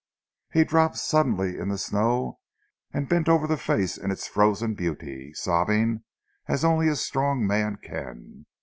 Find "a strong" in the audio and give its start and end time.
6.87-7.45